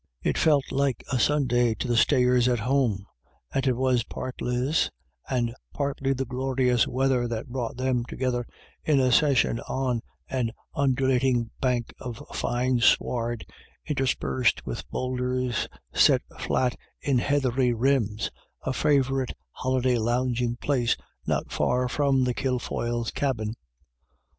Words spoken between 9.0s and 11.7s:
session on an undu lating